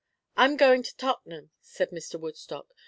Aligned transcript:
"I'm 0.35 0.57
going 0.57 0.81
to 0.81 0.97
Tottenham," 0.97 1.51
said 1.61 1.91
Mr. 1.91 2.19
Woodstock. 2.19 2.67